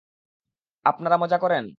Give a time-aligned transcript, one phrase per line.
[0.85, 1.65] আপনারা মজা করেন।